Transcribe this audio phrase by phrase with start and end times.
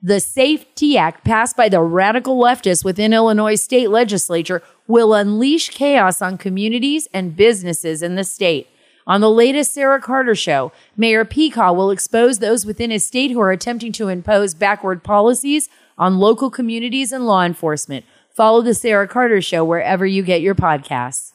[0.00, 6.22] The Safety Act passed by the radical leftists within Illinois state legislature will unleash chaos
[6.22, 8.68] on communities and businesses in the state.
[9.08, 13.40] On the latest Sarah Carter show, Mayor Pekau will expose those within his state who
[13.40, 15.68] are attempting to impose backward policies
[15.98, 18.04] on local communities and law enforcement.
[18.30, 21.27] Follow the Sarah Carter show wherever you get your podcasts.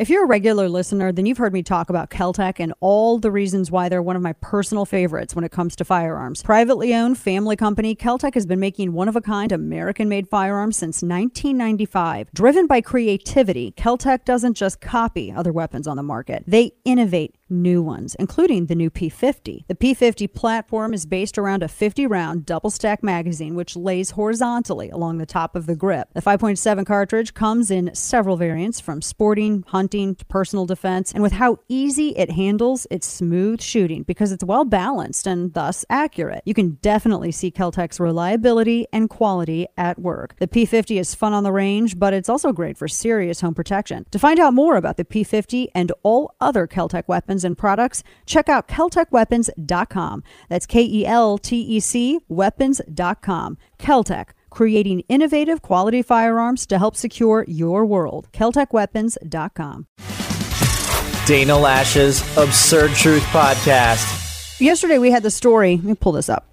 [0.00, 3.30] If you're a regular listener, then you've heard me talk about Keltec and all the
[3.30, 6.42] reasons why they're one of my personal favorites when it comes to firearms.
[6.42, 10.78] Privately owned family company, Keltec has been making one of a kind American made firearms
[10.78, 12.32] since 1995.
[12.32, 17.82] Driven by creativity, Keltec doesn't just copy other weapons on the market, they innovate new
[17.82, 19.66] ones, including the new P50.
[19.66, 24.90] The P50 platform is based around a 50 round double stack magazine, which lays horizontally
[24.90, 26.08] along the top of the grip.
[26.14, 31.32] The 5.7 cartridge comes in several variants from sporting, hunting to personal defense, and with
[31.32, 36.42] how easy it handles, it's smooth shooting because it's well balanced and thus accurate.
[36.44, 40.36] You can definitely see Keltec's reliability and quality at work.
[40.38, 44.06] The P50 is fun on the range, but it's also great for serious home protection.
[44.10, 48.48] To find out more about the P50 and all other Keltec weapons, and products, check
[48.48, 50.22] out KeltecWeapons.com.
[50.48, 53.58] That's K E L T E C weapons.com.
[53.78, 58.28] Keltec, creating innovative quality firearms to help secure your world.
[58.32, 59.86] KeltecWeapons.com.
[61.26, 64.60] Dana Loesch's Absurd Truth Podcast.
[64.60, 65.76] Yesterday we had the story.
[65.76, 66.49] Let me pull this up.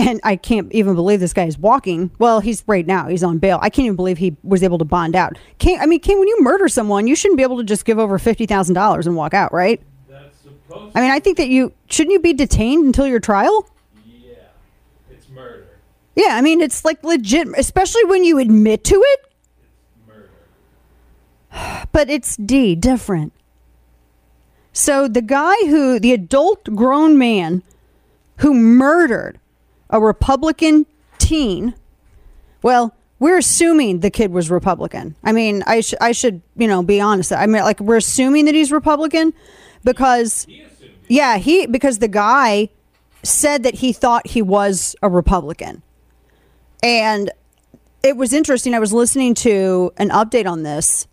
[0.00, 2.10] And I can't even believe this guy is walking.
[2.18, 3.08] Well, he's right now.
[3.08, 3.58] He's on bail.
[3.60, 5.36] I can't even believe he was able to bond out.
[5.58, 7.98] Can't, I mean, can when you murder someone, you shouldn't be able to just give
[7.98, 9.78] over fifty thousand dollars and walk out, right?
[10.94, 13.68] I mean, I think that you shouldn't you be detained until your trial.
[14.06, 14.36] Yeah,
[15.10, 15.66] it's murder.
[16.14, 19.32] Yeah, I mean, it's like legit, especially when you admit to it.
[19.62, 21.86] It's murder.
[21.92, 23.32] But it's D, different.
[24.72, 27.64] So the guy who, the adult grown man
[28.36, 29.39] who murdered
[29.90, 30.86] a Republican
[31.18, 31.74] teen,
[32.62, 35.14] well, we're assuming the kid was Republican.
[35.22, 37.32] I mean, I, sh- I should, you know, be honest.
[37.32, 39.34] I mean, like, we're assuming that he's Republican
[39.84, 40.46] because,
[41.08, 42.70] yeah, he, because the guy
[43.22, 45.82] said that he thought he was a Republican.
[46.82, 47.30] And
[48.02, 48.74] it was interesting.
[48.74, 51.06] I was listening to an update on this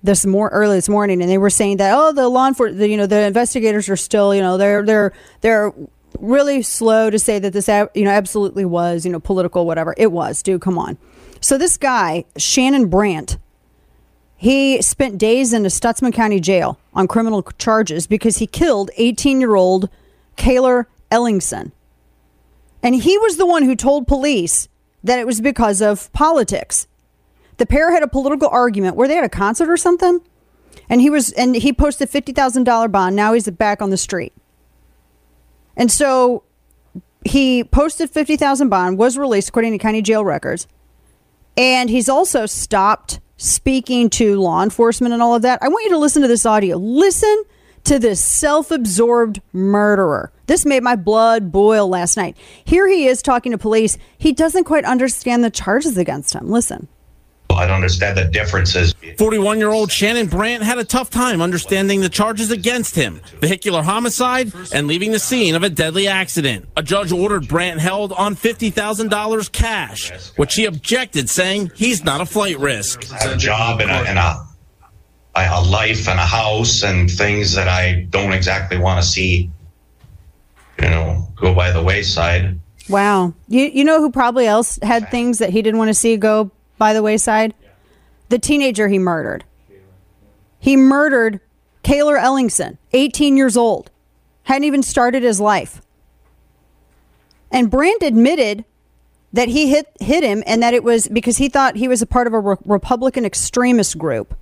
[0.00, 2.96] this more early this morning, and they were saying that oh, the law enforcement, you
[2.96, 5.72] know, the investigators are still, you know, they're they're they're
[6.20, 10.12] really slow to say that this, you know, absolutely was, you know, political, whatever it
[10.12, 10.42] was.
[10.42, 10.98] Dude, come on.
[11.40, 13.38] So this guy, Shannon Brandt,
[14.36, 19.40] he spent days in a Stutsman County jail on criminal charges because he killed 18
[19.40, 19.88] year old
[20.36, 21.72] Cayler Ellingson.
[22.82, 24.68] And he was the one who told police
[25.02, 26.86] that it was because of politics.
[27.56, 30.20] The pair had a political argument where they had a concert or something.
[30.88, 33.16] And he was and he posted $50,000 bond.
[33.16, 34.32] Now he's back on the street.
[35.78, 36.42] And so
[37.24, 40.66] he posted 50,000 bond was released according to county jail records.
[41.56, 45.60] And he's also stopped speaking to law enforcement and all of that.
[45.62, 46.76] I want you to listen to this audio.
[46.76, 47.44] Listen
[47.84, 50.32] to this self absorbed murderer.
[50.46, 52.36] This made my blood boil last night.
[52.64, 53.96] Here he is talking to police.
[54.18, 56.50] He doesn't quite understand the charges against him.
[56.50, 56.88] Listen.
[57.58, 58.94] I don't understand the differences.
[59.18, 63.82] 41 year old Shannon Brandt had a tough time understanding the charges against him vehicular
[63.82, 66.68] homicide and leaving the scene of a deadly accident.
[66.76, 72.26] A judge ordered Brandt held on $50,000 cash, which he objected, saying he's not a
[72.26, 73.10] flight risk.
[73.12, 74.46] I have a job and a, and a,
[75.34, 79.50] a life and a house and things that I don't exactly want to see,
[80.80, 82.58] you know, go by the wayside.
[82.88, 83.34] Wow.
[83.48, 86.50] You you know who probably else had things that he didn't want to see go
[86.78, 87.54] by the wayside?
[88.28, 89.44] The teenager he murdered.
[90.58, 91.40] He murdered
[91.82, 93.90] Cayler Ellingson, 18 years old.
[94.44, 95.82] Hadn't even started his life.
[97.50, 98.64] And Brandt admitted
[99.32, 102.06] that he hit hit him and that it was because he thought he was a
[102.06, 104.34] part of a re- Republican extremist group.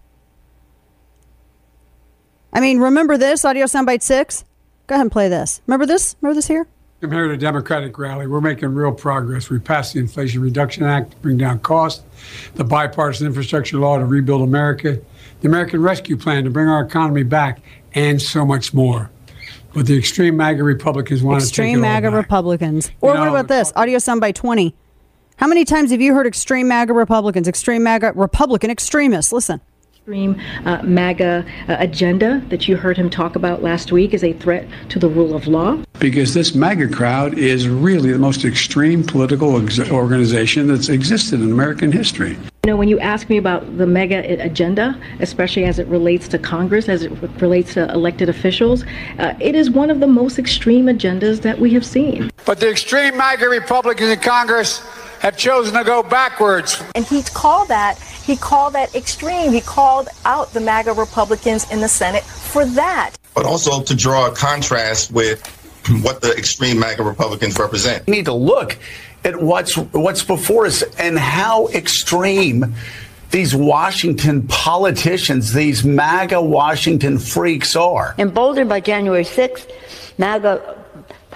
[2.52, 4.44] I mean, remember this audio soundbite 6?
[4.86, 5.60] Go ahead and play this.
[5.66, 6.16] Remember this?
[6.20, 6.66] Remember this here?
[7.02, 8.26] I'm here at a Democratic rally.
[8.26, 9.50] We're making real progress.
[9.50, 12.02] We passed the Inflation Reduction Act to bring down costs,
[12.54, 14.98] the bipartisan infrastructure law to rebuild America,
[15.43, 17.60] the American Rescue Plan to bring our economy back,
[17.94, 19.10] and so much more.
[19.75, 22.10] But the extreme MAGA Republicans want to take Extreme it all MAGA.
[22.12, 22.90] Republicans.
[23.02, 23.75] Or You what know, about this?
[23.76, 24.75] Audio sound by 20.
[25.37, 29.32] How many times have you heard extreme MAGA Republicans, extreme MAGA Republican extremists?
[29.32, 29.60] Listen.
[30.06, 34.35] Extreme uh, MAGA uh, agenda that you heard him talk about last week is a
[34.35, 35.82] threat to the rule of law?
[35.99, 41.50] Because this MAGA crowd is really the most extreme political ex- organization that's existed in
[41.50, 42.38] American history.
[42.67, 46.38] You know, when you ask me about the mega agenda, especially as it relates to
[46.38, 47.11] Congress, as it
[47.41, 48.85] relates to elected officials,
[49.19, 52.31] uh, it is one of the most extreme agendas that we have seen.
[52.44, 54.79] But the extreme MAGA Republicans in Congress
[55.20, 56.82] have chosen to go backwards.
[56.94, 59.52] And he called that he called that extreme.
[59.52, 63.12] He called out the MAGA Republicans in the Senate for that.
[63.34, 65.46] But also to draw a contrast with
[66.02, 68.04] what the extreme MAGA Republicans represent.
[68.08, 68.78] We need to look
[69.24, 72.74] at what's what's before us and how extreme
[73.30, 78.14] these Washington politicians, these MAGA Washington freaks are.
[78.18, 79.70] Emboldened by January 6th,
[80.18, 80.84] MAGA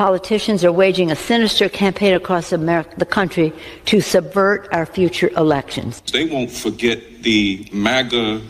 [0.01, 3.53] politicians are waging a sinister campaign across America, the country
[3.85, 6.01] to subvert our future elections.
[6.11, 8.41] They won't forget the MAGA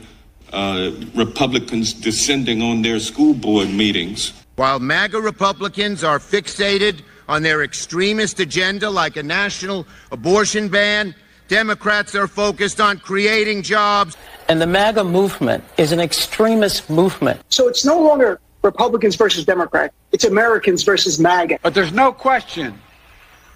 [0.52, 4.32] uh, Republicans descending on their school board meetings.
[4.54, 11.16] While MAGA Republicans are fixated on their extremist agenda like a national abortion ban,
[11.48, 14.16] Democrats are focused on creating jobs.
[14.48, 17.40] And the MAGA movement is an extremist movement.
[17.48, 19.94] So it's no longer Republicans versus Democrats.
[20.12, 21.58] It's Americans versus MAGA.
[21.62, 22.78] But there's no question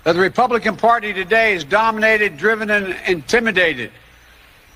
[0.04, 3.90] that the Republican Party today is dominated, driven, and intimidated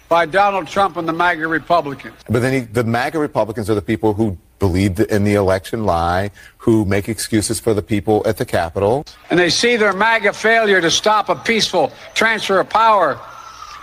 [0.08, 2.16] by Donald Trump and the MAGA Republicans.
[2.28, 6.30] But then he, the MAGA Republicans are the people who believe in the election lie,
[6.56, 9.04] who make excuses for the people at the Capitol.
[9.30, 13.20] And they see their MAGA failure to stop a peaceful transfer of power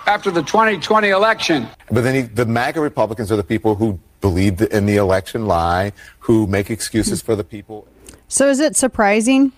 [0.08, 1.68] after the 2020 election.
[1.92, 5.92] But then he, the MAGA Republicans are the people who believe in the election lie,
[6.22, 7.88] who make excuses for the people.
[8.28, 9.52] So is it surprising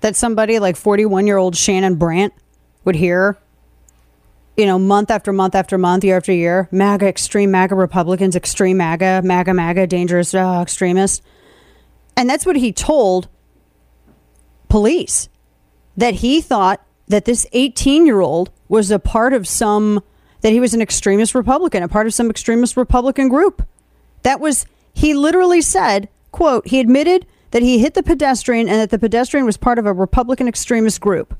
[0.00, 2.34] that somebody like 41 year old Shannon Brandt
[2.84, 3.38] would hear,
[4.56, 8.78] you know, month after month after month, year after year, MAGA, extreme MAGA Republicans, extreme
[8.78, 11.22] MAGA, MAGA, MAGA, dangerous uh, extremists?
[12.16, 13.28] And that's what he told
[14.68, 15.28] police
[15.96, 20.02] that he thought that this 18 year old was a part of some,
[20.40, 23.64] that he was an extremist Republican, a part of some extremist Republican group.
[24.24, 28.90] That was, he literally said, quote, he admitted that he hit the pedestrian and that
[28.90, 31.38] the pedestrian was part of a Republican extremist group.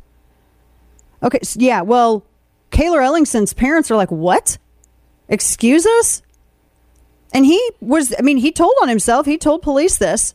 [1.23, 2.25] Okay, so yeah, well,
[2.71, 4.59] Kayla Ellingson's parents are like, what?
[5.29, 6.23] Excuse us?
[7.33, 10.35] And he was, I mean, he told on himself, he told police this.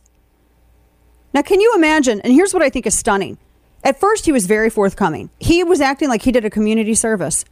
[1.32, 2.20] Now, can you imagine?
[2.20, 3.38] And here's what I think is stunning.
[3.82, 5.30] At first, he was very forthcoming.
[5.38, 7.44] He was acting like he did a community service.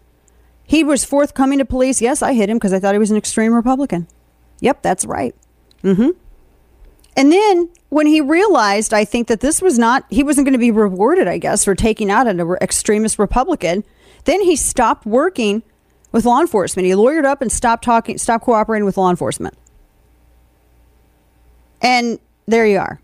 [0.65, 2.03] He was forthcoming to police.
[2.03, 4.07] Yes, I hit him because I thought he was an extreme Republican.
[4.61, 5.35] Yep, that's right.
[5.83, 6.11] Mm-hmm.
[7.17, 10.59] And then when he realized, I think that this was not, he wasn't going to
[10.59, 13.85] be rewarded, I guess, for taking out an extremist Republican,
[14.25, 15.63] then he stopped working
[16.13, 16.87] with law enforcement.
[16.87, 19.57] He lawyered up and stopped talking, stopped cooperating with law enforcement.
[21.83, 23.01] And there you are.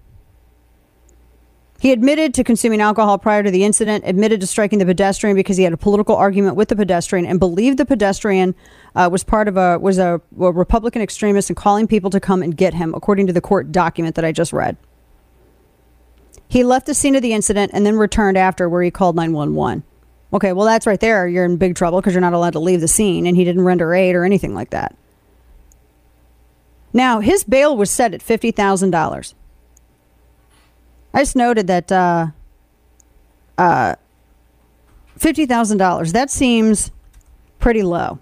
[1.84, 5.58] He admitted to consuming alcohol prior to the incident, admitted to striking the pedestrian because
[5.58, 8.54] he had a political argument with the pedestrian and believed the pedestrian
[8.96, 12.42] uh, was part of a was a, a Republican extremist and calling people to come
[12.42, 14.78] and get him, according to the court document that I just read.
[16.48, 19.82] He left the scene of the incident and then returned after where he called 911.
[20.32, 21.28] Okay, well, that's right there.
[21.28, 23.62] You're in big trouble because you're not allowed to leave the scene, and he didn't
[23.62, 24.96] render aid or anything like that.
[26.94, 29.34] Now, his bail was set at $50,000.
[31.14, 32.26] I just noted that uh,
[33.56, 33.94] uh,
[35.16, 36.90] $50,000, that seems
[37.60, 38.18] pretty low.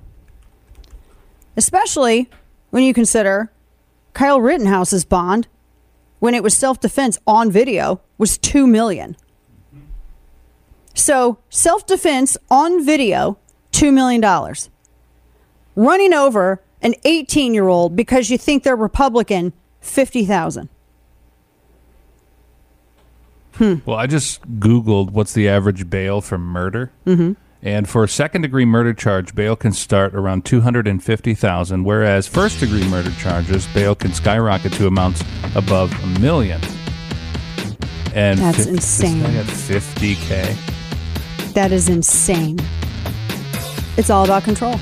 [1.57, 2.29] Especially
[2.69, 3.51] when you consider
[4.13, 5.49] Kyle Rittenhouse's bond,
[6.19, 9.17] when it was self defense on video, was 2 million.
[10.95, 13.39] So, self defense on video,
[13.73, 14.23] $2 million.
[15.75, 20.69] Running over an 18 year old because you think they're Republican, 50000
[23.55, 23.75] Hmm.
[23.85, 26.91] Well, I just Googled what's the average bail for murder.
[27.07, 27.33] Mm-hmm.
[27.65, 32.87] And for a second degree murder charge, bail can start around 250000 whereas first degree
[32.89, 35.23] murder charges, bail can skyrocket to amounts
[35.55, 36.61] above a million.
[38.15, 39.25] And That's fif- insane.
[39.25, 41.53] At 50K.
[41.55, 42.59] That is insane.
[43.97, 44.81] It's all about control.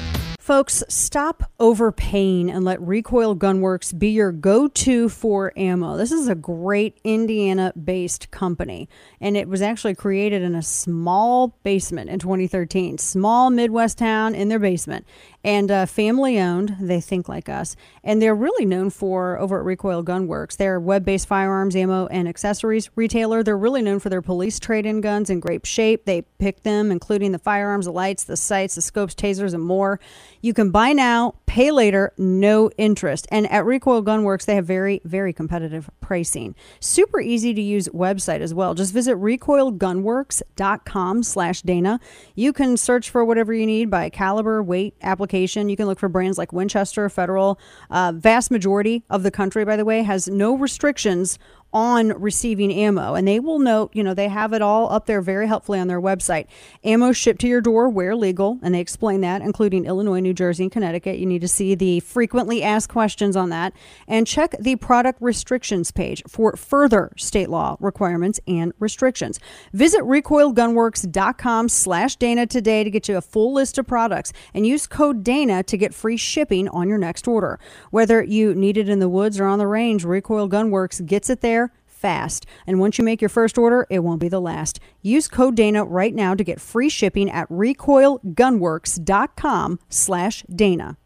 [0.50, 5.97] Folks, stop overpaying and let Recoil Gunworks be your go to for ammo.
[5.97, 8.88] This is a great Indiana based company,
[9.21, 12.99] and it was actually created in a small basement in 2013.
[12.99, 15.07] Small Midwest town in their basement.
[15.42, 16.76] And uh, family owned.
[16.78, 20.56] They think like us, and they're really known for over at Recoil Gunworks.
[20.56, 23.42] They're a web-based firearms, ammo, and accessories retailer.
[23.42, 26.04] They're really known for their police trade-in guns in great shape.
[26.04, 29.99] They pick them, including the firearms, the lights, the sights, the scopes, tasers, and more.
[30.42, 33.26] You can buy now, pay later, no interest.
[33.30, 36.54] And at Recoil Gunworks, they have very, very competitive pricing.
[36.80, 38.75] Super easy to use website as well.
[38.75, 41.99] Just visit recoilgunworks.com slash Dana.
[42.35, 45.30] You can search for whatever you need by caliber, weight, application.
[45.33, 47.59] You can look for brands like Winchester, Federal.
[47.91, 51.39] Uh, vast majority of the country, by the way, has no restrictions
[51.73, 53.15] on receiving ammo.
[53.15, 55.89] And they will note you know they have it all up there very helpfully on
[55.89, 56.47] their website.
[56.85, 60.65] Ammo shipped to your door where legal and they explain that including illinois new jersey
[60.65, 61.19] and connecticut.
[61.19, 63.73] You need to see the frequently asked questions on that.
[64.09, 69.39] And check the product restrictions page for further state law requirements and restrictions.
[69.73, 74.87] Visit recoilgunworks.com slash dana today to get you a full list of products and use
[74.87, 77.59] code dana to get free shipping on your next order.
[77.91, 81.41] Whether you need it in the woods or on the range recoil gunworks gets it
[81.41, 81.60] there
[82.00, 82.47] fast.
[82.66, 84.80] And once you make your first order, it won't be the last.
[85.02, 90.97] Use code Dana right now to get free shipping at recoilgunworks.com slash Dana.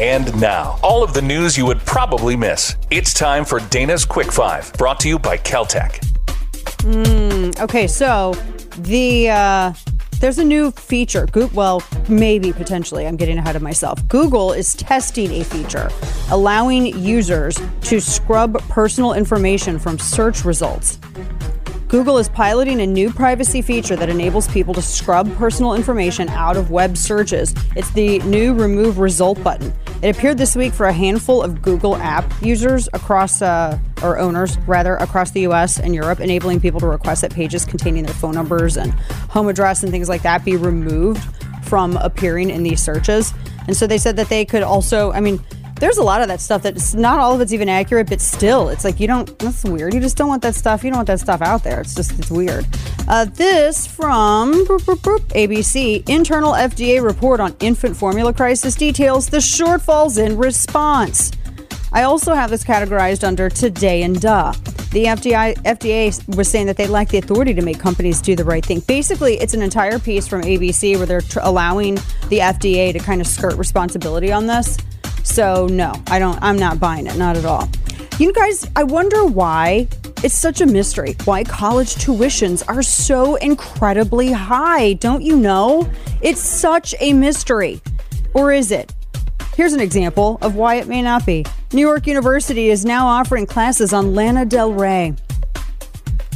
[0.00, 2.76] And now, all of the news you would probably miss.
[2.90, 5.98] It's time for Dana's Quick Five, brought to you by Keltec.
[6.82, 8.32] Mm, okay, so
[8.78, 9.74] the uh,
[10.22, 11.26] there's a new feature.
[11.26, 13.08] Go- well, maybe potentially.
[13.08, 14.06] I'm getting ahead of myself.
[14.06, 15.90] Google is testing a feature
[16.30, 21.00] allowing users to scrub personal information from search results.
[21.92, 26.56] Google is piloting a new privacy feature that enables people to scrub personal information out
[26.56, 27.54] of web searches.
[27.76, 29.74] It's the new remove result button.
[30.00, 34.56] It appeared this week for a handful of Google app users across, uh, or owners
[34.66, 38.32] rather, across the US and Europe, enabling people to request that pages containing their phone
[38.32, 38.94] numbers and
[39.28, 41.22] home address and things like that be removed
[41.64, 43.34] from appearing in these searches.
[43.66, 45.44] And so they said that they could also, I mean,
[45.82, 48.68] there's a lot of that stuff that's not all of it's even accurate, but still,
[48.68, 49.36] it's like you don't.
[49.40, 49.92] That's weird.
[49.92, 50.84] You just don't want that stuff.
[50.84, 51.80] You don't want that stuff out there.
[51.80, 52.64] It's just it's weird.
[53.08, 59.28] Uh, this from boop, boop, boop, ABC internal FDA report on infant formula crisis details
[59.28, 61.32] the shortfalls in response.
[61.92, 64.52] I also have this categorized under today and duh.
[64.92, 68.44] The FDA, FDA was saying that they lack the authority to make companies do the
[68.44, 68.80] right thing.
[68.86, 71.96] Basically, it's an entire piece from ABC where they're tr- allowing
[72.28, 74.78] the FDA to kind of skirt responsibility on this.
[75.22, 76.40] So no, I don't.
[76.42, 77.16] I'm not buying it.
[77.16, 77.68] Not at all.
[78.18, 79.88] You guys, I wonder why
[80.22, 81.16] it's such a mystery.
[81.24, 84.94] Why college tuitions are so incredibly high?
[84.94, 85.90] Don't you know?
[86.20, 87.80] It's such a mystery,
[88.34, 88.92] or is it?
[89.56, 91.44] Here's an example of why it may not be.
[91.72, 95.14] New York University is now offering classes on Lana Del Rey.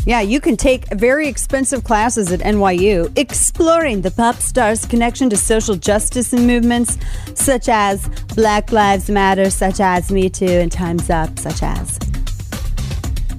[0.06, 5.36] Yeah, you can take very expensive classes at NYU exploring the pop star's connection to
[5.36, 6.96] social justice and movements
[7.34, 11.98] such as Black Lives Matter, such as Me Too, and Time's Up, such as.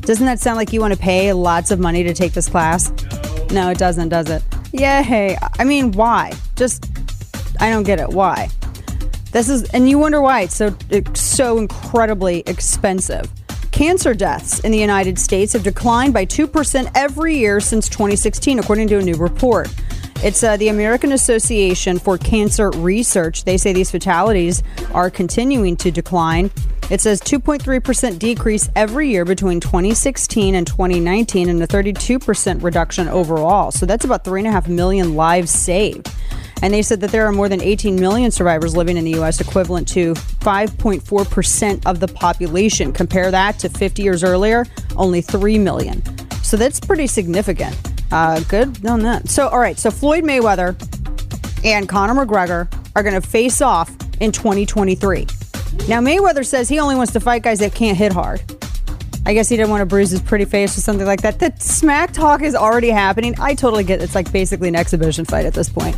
[0.01, 2.91] Doesn't that sound like you want to pay lots of money to take this class?
[3.49, 4.43] No, no it doesn't, does it?
[4.73, 5.37] Yay.
[5.57, 6.33] I mean, why?
[6.57, 6.85] Just,
[7.61, 8.09] I don't get it.
[8.09, 8.49] Why?
[9.31, 13.31] This is, and you wonder why it's so, it's so incredibly expensive.
[13.77, 18.87] Cancer deaths in the United States have declined by 2% every year since 2016, according
[18.87, 19.71] to a new report.
[20.23, 23.43] It's uh, the American Association for Cancer Research.
[23.43, 24.63] They say these fatalities
[24.95, 26.49] are continuing to decline.
[26.89, 33.69] It says 2.3% decrease every year between 2016 and 2019, and a 32% reduction overall.
[33.69, 36.09] So that's about 3.5 million lives saved.
[36.61, 39.39] And they said that there are more than 18 million survivors living in the U.S.,
[39.39, 42.91] equivalent to 5.4% of the population.
[42.91, 46.01] Compare that to 50 years earlier, only 3 million.
[46.41, 47.75] So that's pretty significant.
[48.11, 49.29] Uh, good on that.
[49.29, 49.77] So, all right.
[49.77, 50.75] So Floyd Mayweather
[51.63, 55.27] and Conor McGregor are going to face off in 2023.
[55.87, 58.41] Now, Mayweather says he only wants to fight guys that can't hit hard.
[59.27, 61.37] I guess he didn't want to bruise his pretty face or something like that.
[61.37, 63.35] The smack talk is already happening.
[63.41, 64.05] I totally get it.
[64.05, 65.97] it's like basically an exhibition fight at this point.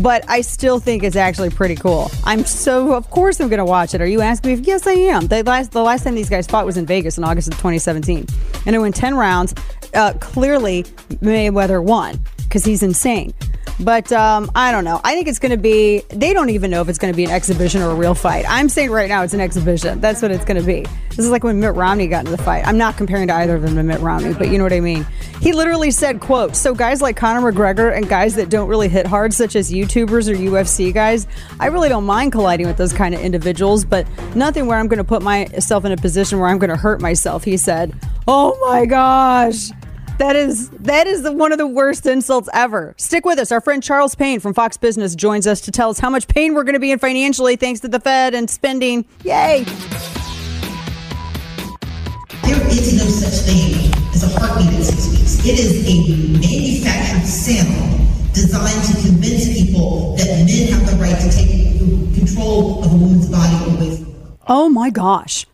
[0.00, 2.10] But I still think it's actually pretty cool.
[2.24, 4.00] I'm so of course I'm gonna watch it.
[4.00, 4.60] Are you asking me?
[4.60, 5.26] If, yes, I am.
[5.26, 8.26] The last the last time these guys fought was in Vegas in August of 2017,
[8.64, 9.54] and it went 10 rounds.
[9.92, 10.84] Uh, clearly,
[11.20, 13.34] Mayweather won because he's insane.
[13.80, 15.00] But um, I don't know.
[15.02, 17.24] I think it's going to be, they don't even know if it's going to be
[17.24, 18.44] an exhibition or a real fight.
[18.46, 20.00] I'm saying right now it's an exhibition.
[20.00, 20.84] That's what it's going to be.
[21.08, 22.66] This is like when Mitt Romney got into the fight.
[22.66, 24.80] I'm not comparing to either of them to Mitt Romney, but you know what I
[24.80, 25.06] mean.
[25.40, 29.06] He literally said, quote, so guys like Conor McGregor and guys that don't really hit
[29.06, 31.26] hard, such as YouTubers or UFC guys,
[31.58, 34.06] I really don't mind colliding with those kind of individuals, but
[34.36, 37.00] nothing where I'm going to put myself in a position where I'm going to hurt
[37.00, 37.44] myself.
[37.44, 37.94] He said,
[38.28, 39.70] oh my gosh.
[40.20, 42.94] That is that is the, one of the worst insults ever.
[42.98, 43.50] Stick with us.
[43.50, 46.52] Our friend Charles Payne from Fox Business joins us to tell us how much pain
[46.52, 49.06] we're going to be in financially thanks to the Fed and spending.
[49.24, 49.64] Yay!
[52.44, 55.46] There is no such thing as a heartbeat in six weeks.
[55.46, 61.30] It is a manufactured sound designed to convince people that men have the right to
[61.34, 61.78] take
[62.14, 64.04] control of a woman's body away.
[64.46, 65.46] Oh my gosh.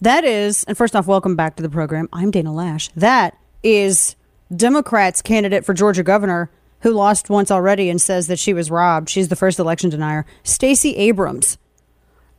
[0.00, 2.08] That is, and first off, welcome back to the program.
[2.12, 2.90] I'm Dana Loesch.
[2.94, 4.14] That is
[4.54, 9.08] Democrats candidate for Georgia governor who lost once already and says that she was robbed.
[9.08, 10.26] She's the first election denier.
[10.44, 11.58] Stacey Abrams.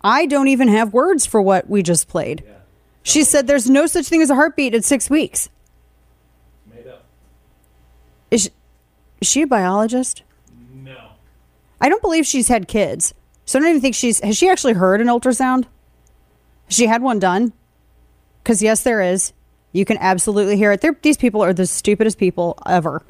[0.01, 2.43] I don't even have words for what we just played.
[3.01, 5.49] She said there's no such thing as a heartbeat at six weeks.
[8.31, 8.49] Is she,
[9.21, 10.23] is she a biologist?
[10.73, 10.97] No.
[11.79, 13.13] I don't believe she's had kids.
[13.45, 14.19] So I don't even think she's.
[14.19, 15.65] Has she actually heard an ultrasound?
[16.65, 17.53] Has she had one done?
[18.43, 19.33] Because, yes, there is.
[19.75, 20.81] You can absolutely hear it.
[20.81, 23.03] They're, these people are the stupidest people ever.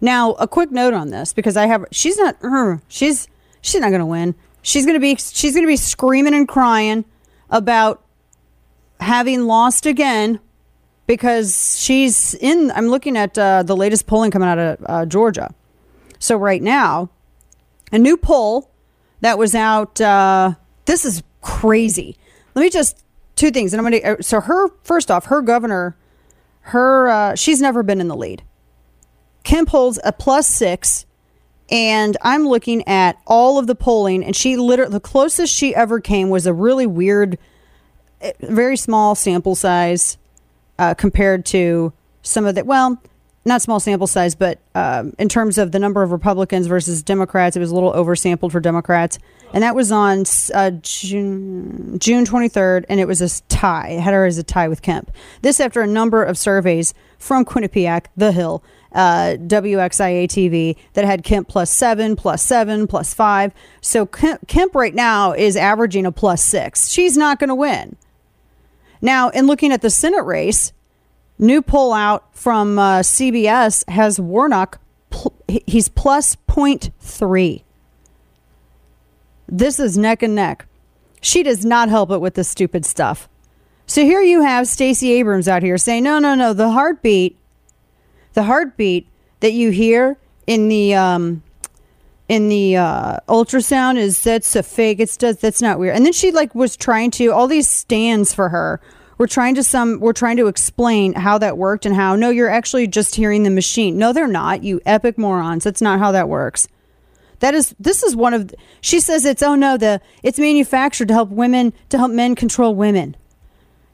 [0.00, 1.84] Now, a quick note on this because I have.
[1.90, 2.36] She's not.
[2.42, 3.26] Uh, she's
[3.62, 4.34] she's not going to win.
[4.62, 5.16] She's going to be.
[5.16, 7.04] She's going to be screaming and crying
[7.48, 8.02] about
[9.00, 10.40] having lost again
[11.06, 12.70] because she's in.
[12.72, 15.54] I'm looking at uh, the latest polling coming out of uh, Georgia.
[16.18, 17.10] So right now,
[17.92, 18.70] a new poll
[19.20, 20.00] that was out.
[20.00, 22.16] Uh, this is crazy.
[22.54, 23.04] Let me just
[23.36, 24.22] two things, and I'm going to.
[24.22, 25.96] So her first off, her governor,
[26.60, 28.42] her uh, she's never been in the lead.
[29.42, 31.06] Kemp holds a plus six,
[31.70, 36.00] and I'm looking at all of the polling, and she literally the closest she ever
[36.00, 37.38] came was a really weird,
[38.20, 40.18] eh, very small sample size
[40.78, 43.00] uh, compared to some of the well,
[43.44, 47.56] not small sample size, but um, in terms of the number of Republicans versus Democrats,
[47.56, 49.18] it was a little oversampled for Democrats,
[49.54, 53.88] and that was on uh, June June 23rd, and it was a tie.
[53.88, 55.10] It had her as a tie with Kemp.
[55.42, 61.24] This after a number of surveys from Quinnipiac, The Hill, uh, WXIA TV that had
[61.24, 63.52] Kemp plus seven, plus seven, plus five.
[63.80, 66.88] So Kemp, Kemp right now is averaging a plus six.
[66.88, 67.96] She's not going to win.
[69.02, 70.72] Now, in looking at the Senate race,
[71.40, 74.80] new poll out from uh, CBS has Warnock.
[75.10, 75.34] Pl-
[75.66, 77.62] he's plus 0.3.
[79.48, 80.66] This is neck and neck.
[81.20, 83.28] She does not help it with this stupid stuff.
[83.86, 87.36] So here you have Stacey Abrams out here saying, no, no, no, the heartbeat,
[88.34, 89.08] the heartbeat
[89.40, 90.16] that you hear
[90.46, 91.42] in the um,
[92.28, 95.00] in the uh, ultrasound is that's a fake.
[95.00, 95.96] It's does that's not weird.
[95.96, 98.80] And then she like was trying to all these stands for her.
[99.20, 102.48] We're trying to some we're trying to explain how that worked and how no, you're
[102.48, 103.98] actually just hearing the machine.
[103.98, 104.64] No, they're not.
[104.64, 105.64] You epic morons.
[105.64, 106.68] That's not how that works.
[107.40, 111.12] That is this is one of she says it's oh no the it's manufactured to
[111.12, 113.14] help women to help men control women.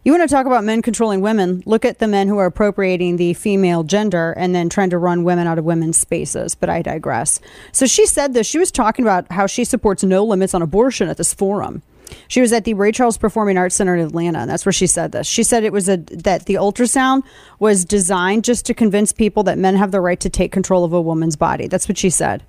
[0.04, 1.64] You want to talk about men controlling women?
[1.66, 5.24] Look at the men who are appropriating the female gender and then trying to run
[5.24, 6.54] women out of women's spaces.
[6.54, 7.40] But I digress.
[7.72, 8.46] So she said this.
[8.46, 11.82] She was talking about how she supports no limits on abortion at this forum.
[12.28, 14.86] She was at the Ray Charles Performing Arts Center in Atlanta, and that's where she
[14.86, 15.26] said this.
[15.26, 17.22] She said it was a that the ultrasound
[17.58, 20.92] was designed just to convince people that men have the right to take control of
[20.92, 21.66] a woman's body.
[21.68, 22.42] That's what she said.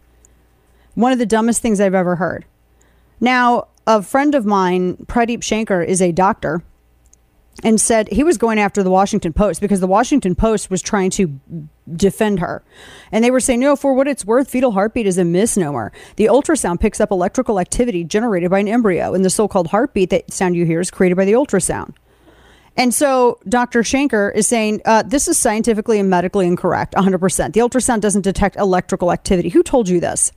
[0.96, 2.46] One of the dumbest things I've ever heard.
[3.20, 6.62] Now, a friend of mine, Pradheep Shanker, is a doctor
[7.64, 11.10] and said he was going after the Washington Post because the Washington Post was trying
[11.12, 11.40] to
[11.96, 12.64] defend her.
[13.12, 15.92] And they were saying, no, for what it's worth, fetal heartbeat is a misnomer.
[16.18, 20.10] The ultrasound picks up electrical activity generated by an embryo, and the so called heartbeat
[20.12, 21.96] that sound you hear is created by the ultrasound.
[22.76, 23.82] And so Dr.
[23.82, 27.54] Shanker is saying uh, this is scientifically and medically incorrect, 100%.
[27.54, 29.50] The ultrasound doesn't detect electrical activity.
[29.50, 30.32] Who told you this?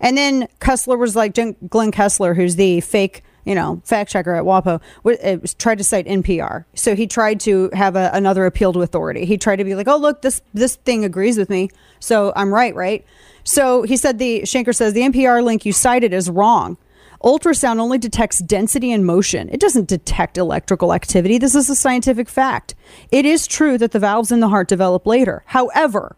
[0.00, 4.44] And then Kessler was like, Glenn Kessler, who's the fake you know, fact checker at
[4.44, 6.66] WAPO, w- uh, tried to cite NPR.
[6.74, 9.24] So he tried to have a, another appeal to authority.
[9.24, 11.70] He tried to be like, oh, look, this, this thing agrees with me.
[11.98, 13.06] So I'm right, right?
[13.44, 16.76] So he said the, Shanker says, the NPR link you cited is wrong.
[17.24, 19.48] Ultrasound only detects density and motion.
[19.48, 21.38] It doesn't detect electrical activity.
[21.38, 22.74] This is a scientific fact.
[23.10, 25.42] It is true that the valves in the heart develop later.
[25.46, 26.16] However,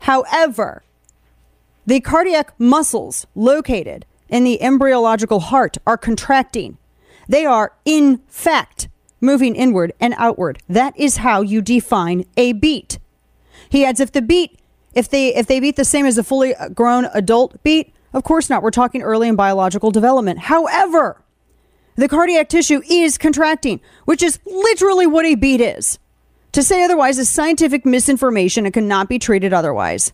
[0.00, 0.82] however,
[1.86, 6.78] the cardiac muscles located in the embryological heart are contracting.
[7.28, 8.88] They are, in fact,
[9.20, 10.62] moving inward and outward.
[10.68, 12.98] That is how you define a beat.
[13.68, 14.58] He adds if the beat,
[14.94, 18.48] if they if they beat the same as a fully grown adult beat, of course
[18.48, 18.62] not.
[18.62, 20.38] We're talking early in biological development.
[20.40, 21.22] However,
[21.96, 25.98] the cardiac tissue is contracting, which is literally what a beat is.
[26.52, 30.12] To say otherwise is scientific misinformation and cannot be treated otherwise.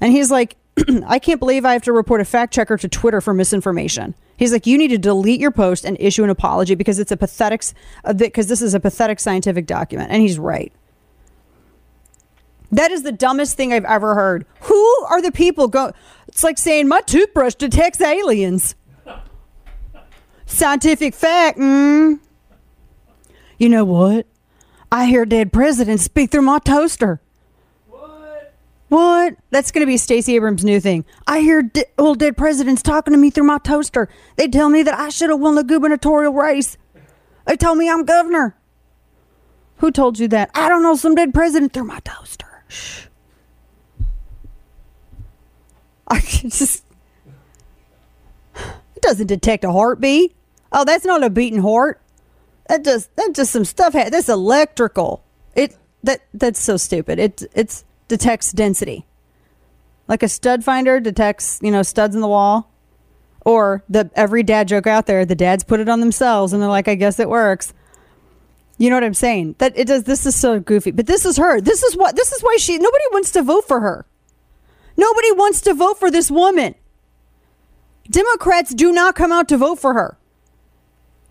[0.00, 0.56] And he's like,
[1.06, 4.14] I can't believe I have to report a fact checker to Twitter for misinformation.
[4.36, 7.16] He's like, you need to delete your post and issue an apology because it's a
[7.16, 7.64] pathetic,
[8.16, 10.10] because this is a pathetic scientific document.
[10.10, 10.72] And he's right.
[12.70, 14.44] That is the dumbest thing I've ever heard.
[14.62, 15.72] Who are the people?
[16.28, 18.74] It's like saying my toothbrush detects aliens.
[20.46, 21.58] Scientific fact.
[21.58, 22.20] Mm.
[23.58, 24.26] You know what?
[24.90, 27.20] I hear dead presidents speak through my toaster.
[28.88, 29.36] What?
[29.50, 31.04] That's going to be Stacey Abrams' new thing.
[31.26, 34.08] I hear de- old dead presidents talking to me through my toaster.
[34.36, 36.78] They tell me that I should have won the gubernatorial race.
[37.46, 38.56] They told me I'm governor.
[39.76, 40.50] Who told you that?
[40.54, 40.96] I don't know.
[40.96, 42.64] Some dead president through my toaster.
[42.68, 43.06] Shh.
[46.08, 46.84] I just.
[48.56, 50.34] It doesn't detect a heartbeat.
[50.72, 52.00] Oh, that's not a beating heart.
[52.68, 53.92] That just that's just some stuff.
[53.92, 55.22] ha- That's electrical.
[55.54, 57.18] It that that's so stupid.
[57.18, 59.06] It it's detects density,
[60.06, 62.72] like a stud finder detects you know studs in the wall,
[63.44, 65.24] or the every dad joke out there.
[65.24, 67.72] The dads put it on themselves, and they're like, I guess it works.
[68.78, 69.56] You know what I'm saying?
[69.58, 70.04] That it does.
[70.04, 71.60] This is so goofy, but this is her.
[71.60, 72.16] This is what.
[72.16, 72.78] This is why she.
[72.78, 74.06] Nobody wants to vote for her.
[74.96, 76.74] Nobody wants to vote for this woman.
[78.10, 80.18] Democrats do not come out to vote for her.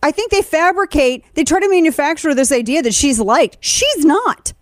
[0.02, 3.58] I think they fabricate, they try to manufacture this idea that she's liked.
[3.60, 4.54] She's not.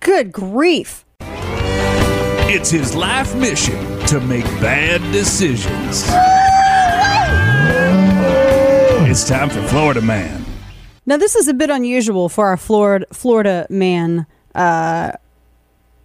[0.00, 1.04] Good grief.
[1.20, 6.04] It's his life mission to make bad decisions.
[9.10, 10.44] It's time for Florida Man.
[11.04, 15.12] Now, this is a bit unusual for our Florida, Florida man uh,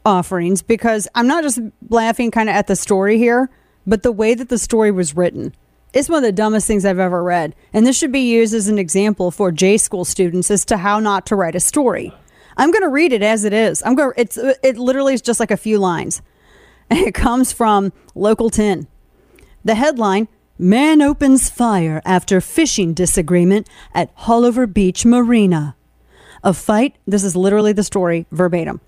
[0.05, 3.49] offerings because I'm not just laughing kind of at the story here,
[3.87, 5.55] but the way that the story was written.
[5.93, 7.55] It's one of the dumbest things I've ever read.
[7.71, 10.99] And this should be used as an example for J school students as to how
[10.99, 12.13] not to write a story.
[12.57, 13.83] I'm going to read it as it is.
[13.85, 16.21] I'm going it's it literally is just like a few lines.
[16.89, 18.87] And it comes from Local 10.
[19.63, 25.75] The headline Man opens fire after fishing disagreement at Haulover Beach Marina.
[26.45, 28.79] A fight, this is literally the story verbatim.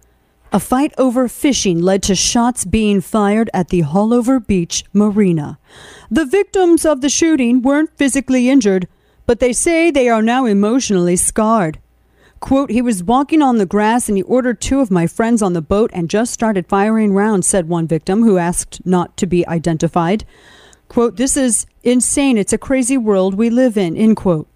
[0.54, 5.60] A fight over fishing led to shots being fired at the Haulover Beach Marina.
[6.10, 8.88] The victims of the shooting weren't physically injured,
[9.26, 11.80] but they say they are now emotionally scarred.
[12.40, 15.54] Quote, he was walking on the grass and he ordered two of my friends on
[15.54, 19.48] the boat and just started firing rounds, said one victim who asked not to be
[19.48, 20.24] identified.
[20.88, 22.38] Quote, this is insane.
[22.38, 24.48] It's a crazy world we live in, end quote.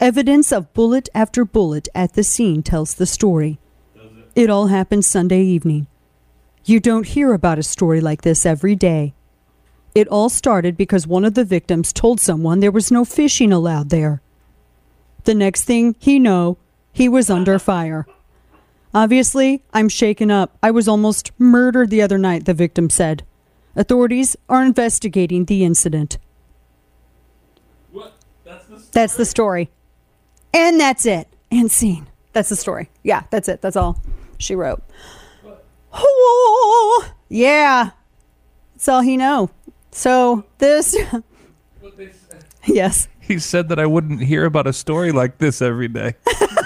[0.00, 3.58] Evidence of bullet after bullet at the scene tells the story.
[4.34, 5.86] It all happened Sunday evening.
[6.64, 9.14] You don't hear about a story like this every day.
[9.94, 13.90] It all started because one of the victims told someone there was no fishing allowed
[13.90, 14.22] there.
[15.24, 16.58] The next thing he know,
[16.98, 18.08] he was under fire.
[18.92, 20.58] Obviously, I'm shaken up.
[20.64, 23.24] I was almost murdered the other night, the victim said.
[23.76, 26.18] Authorities are investigating the incident.
[27.92, 28.14] What?
[28.90, 29.70] That's the story.
[30.52, 31.28] And that's it.
[31.52, 32.08] And scene.
[32.32, 32.90] That's the story.
[33.04, 33.62] Yeah, that's it.
[33.62, 34.02] That's all
[34.38, 34.82] she wrote.
[35.92, 37.90] Oh, yeah.
[38.74, 39.50] That's all he know.
[39.92, 40.96] So this
[42.66, 43.06] Yes.
[43.20, 46.16] He said that I wouldn't hear about a story like this every day.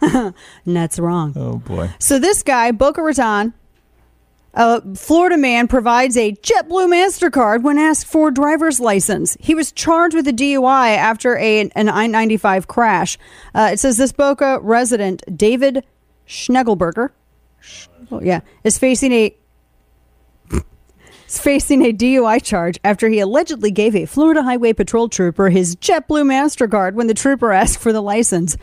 [0.00, 0.34] and
[0.66, 1.32] that's wrong.
[1.36, 1.90] Oh boy.
[1.98, 3.54] So this guy, Boca Raton,
[4.56, 9.36] a Florida man provides a JetBlue MasterCard when asked for a driver's license.
[9.38, 13.18] He was charged with a DUI after a, an I 95 crash.
[13.54, 15.84] Uh, it says this Boca resident, David
[16.26, 17.10] Schnegelberger,
[18.10, 19.36] oh, yeah, is facing a
[21.28, 25.76] is facing a DUI charge after he allegedly gave a Florida Highway Patrol trooper his
[25.76, 28.56] JetBlue MasterCard when the trooper asked for the license.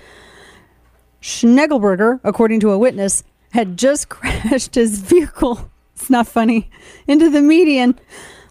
[1.23, 5.71] Schnegelberger, according to a witness, had just crashed his vehicle.
[5.95, 6.69] It's not funny.
[7.07, 7.97] Into the median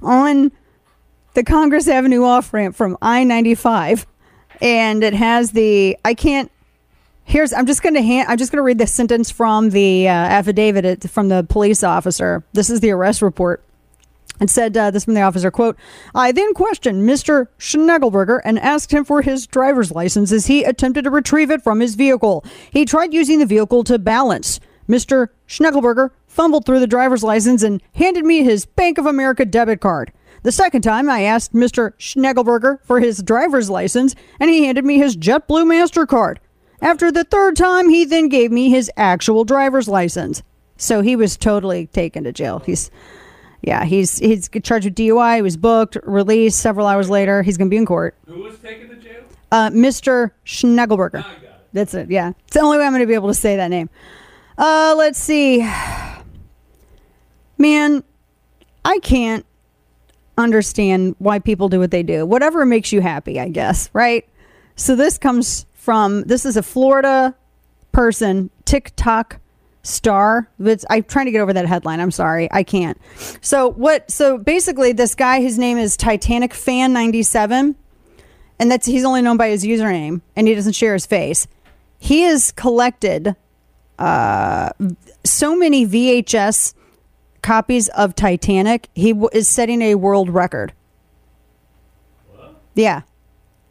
[0.00, 0.50] on
[1.34, 4.06] the Congress Avenue off ramp from I 95.
[4.62, 6.50] And it has the, I can't,
[7.24, 10.08] here's, I'm just going to hand, I'm just going to read the sentence from the
[10.08, 12.42] uh, affidavit from the police officer.
[12.52, 13.62] This is the arrest report.
[14.42, 15.76] It said uh, this from the officer quote
[16.16, 17.46] I then questioned Mr.
[17.58, 21.78] Schnegelberger and asked him for his driver's license as he attempted to retrieve it from
[21.78, 22.44] his vehicle.
[22.70, 24.58] He tried using the vehicle to balance.
[24.88, 25.28] Mr.
[25.46, 30.12] Schnegelberger fumbled through the driver's license and handed me his Bank of America debit card.
[30.42, 31.92] The second time, I asked Mr.
[31.98, 36.38] Schnegelberger for his driver's license, and he handed me his JetBlue MasterCard.
[36.80, 40.42] After the third time, he then gave me his actual driver's license.
[40.76, 42.58] So he was totally taken to jail.
[42.66, 42.90] He's,
[43.62, 45.36] yeah, he's he's charged with DUI.
[45.36, 47.42] He was booked, released several hours later.
[47.42, 48.16] He's going to be in court.
[48.26, 49.22] Who was taken to jail?
[49.50, 50.32] Uh, Mr.
[50.44, 51.24] Schnegelberger.
[51.72, 52.10] That's it.
[52.10, 53.88] Yeah, it's the only way I'm going to be able to say that name.
[54.58, 55.66] Uh, let's see.
[57.56, 58.02] Man,
[58.84, 59.46] I can't
[60.36, 62.26] understand why people do what they do.
[62.26, 64.28] Whatever makes you happy, I guess, right?
[64.74, 67.34] So this comes from this is a Florida
[67.92, 69.38] person, TikTok
[69.82, 70.48] Star.
[70.60, 72.00] It's, I'm trying to get over that headline.
[72.00, 72.98] I'm sorry, I can't.
[73.40, 74.10] So what?
[74.10, 77.74] So basically, this guy, his name is Titanic Fan 97,
[78.58, 81.46] and that's he's only known by his username, and he doesn't share his face.
[81.98, 83.36] He has collected
[83.98, 84.70] uh,
[85.24, 86.74] so many VHS
[87.42, 88.88] copies of Titanic.
[88.94, 90.72] He w- is setting a world record.
[92.74, 93.02] Yeah,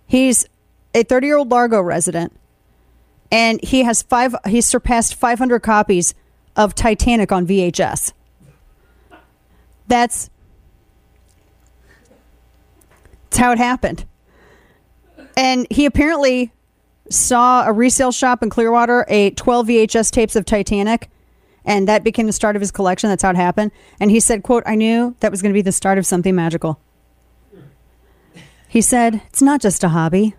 [0.08, 0.46] he's
[0.94, 2.38] a 30 year old Largo resident
[3.32, 6.14] and he has five he's surpassed 500 copies
[6.56, 8.14] of titanic on vhs
[9.88, 10.30] that's
[13.32, 14.04] that's how it happened.
[15.38, 16.52] And he apparently
[17.10, 21.10] saw a resale shop in clearwater a 12 vhs tapes of titanic
[21.64, 23.10] and that became the start of his collection.
[23.10, 23.72] That's how it happened.
[24.00, 26.36] And he said quote i knew that was going to be the start of something
[26.36, 26.80] magical.
[28.68, 30.36] He said it's not just a hobby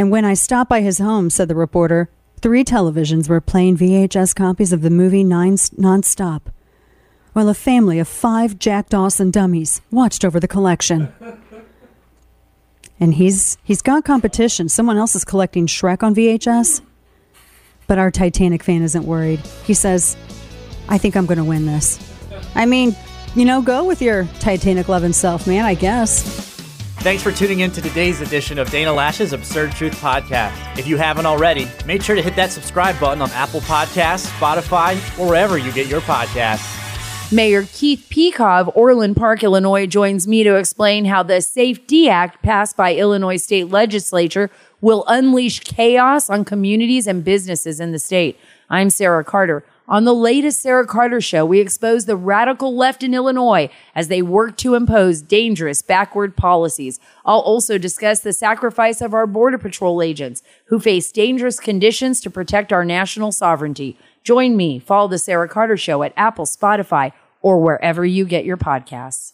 [0.00, 2.08] and when I stopped by his home, said the reporter,
[2.40, 6.40] three televisions were playing VHS copies of the movie Nine nonstop,
[7.34, 11.12] while a family of five Jack Dawson dummies watched over the collection.
[12.98, 14.70] And he's he's got competition.
[14.70, 16.80] Someone else is collecting Shrek on VHS,
[17.86, 19.40] but our Titanic fan isn't worried.
[19.66, 20.16] He says,
[20.88, 21.98] "I think I'm going to win this."
[22.54, 22.96] I mean,
[23.34, 25.66] you know, go with your Titanic loving self, man.
[25.66, 26.49] I guess.
[27.00, 30.78] Thanks for tuning in to today's edition of Dana Loesch's Absurd Truth Podcast.
[30.78, 34.96] If you haven't already, make sure to hit that subscribe button on Apple Podcasts, Spotify,
[35.18, 37.32] or wherever you get your podcasts.
[37.32, 42.76] Mayor Keith Pekau Orland Park, Illinois, joins me to explain how the SAFE-T Act passed
[42.76, 44.50] by Illinois state legislature
[44.82, 48.38] will unleash chaos on communities and businesses in the state.
[48.68, 49.64] I'm Sarah Carter.
[49.90, 54.22] On the latest Sarah Carter show, we expose the radical left in Illinois as they
[54.22, 57.00] work to impose dangerous backward policies.
[57.26, 62.30] I'll also discuss the sacrifice of our Border Patrol agents who face dangerous conditions to
[62.30, 63.98] protect our national sovereignty.
[64.22, 67.10] Join me, follow the Sarah Carter show at Apple, Spotify,
[67.42, 69.32] or wherever you get your podcasts.